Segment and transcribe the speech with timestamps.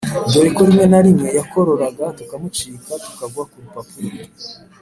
[0.31, 4.17] dore ko rimwe na rimwe yakoraraga tukamucika tukagwa kurupapuro,